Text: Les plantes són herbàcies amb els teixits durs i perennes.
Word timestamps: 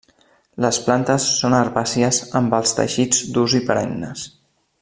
Les 0.63 0.79
plantes 0.85 1.27
són 1.41 1.57
herbàcies 1.59 2.21
amb 2.41 2.57
els 2.61 2.75
teixits 2.81 3.23
durs 3.37 3.59
i 3.61 3.65
perennes. 3.71 4.29